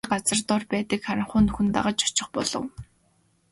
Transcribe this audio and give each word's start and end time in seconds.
Тэр 0.03 0.09
газар 0.13 0.39
дор 0.49 0.61
байдаг 0.71 0.99
харанхуй 1.03 1.41
нүхэнд 1.43 1.69
нь 1.69 1.75
дагаж 1.75 1.99
очих 2.07 2.27
болов. 2.35 2.63